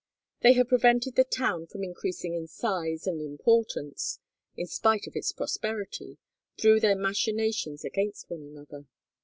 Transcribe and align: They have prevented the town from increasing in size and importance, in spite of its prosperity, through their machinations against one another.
They 0.39 0.53
have 0.53 0.67
prevented 0.69 1.13
the 1.15 1.23
town 1.23 1.67
from 1.67 1.83
increasing 1.83 2.33
in 2.33 2.47
size 2.47 3.05
and 3.05 3.21
importance, 3.21 4.17
in 4.57 4.65
spite 4.65 5.05
of 5.05 5.15
its 5.15 5.31
prosperity, 5.31 6.17
through 6.57 6.79
their 6.79 6.95
machinations 6.95 7.85
against 7.85 8.27
one 8.27 8.41
another. 8.41 8.87